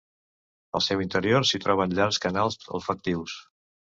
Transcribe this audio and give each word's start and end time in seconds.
Al 0.79 0.83
seu 0.85 1.03
interior 1.03 1.45
s'hi 1.49 1.61
trobaven 1.67 1.93
llargs 1.99 2.19
canals 2.25 2.57
olfactius. 2.79 3.37